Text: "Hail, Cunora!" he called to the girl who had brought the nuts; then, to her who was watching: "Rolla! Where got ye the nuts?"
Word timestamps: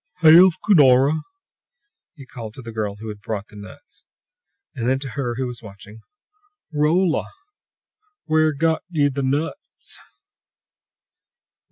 "Hail, 0.21 0.49
Cunora!" 0.65 1.21
he 2.15 2.25
called 2.25 2.55
to 2.55 2.63
the 2.63 2.71
girl 2.71 2.95
who 2.95 3.09
had 3.09 3.21
brought 3.21 3.49
the 3.49 3.55
nuts; 3.55 4.03
then, 4.73 4.97
to 4.97 5.09
her 5.09 5.35
who 5.35 5.45
was 5.45 5.61
watching: 5.61 5.99
"Rolla! 6.73 7.27
Where 8.25 8.51
got 8.51 8.81
ye 8.89 9.09
the 9.09 9.21
nuts?" 9.21 9.99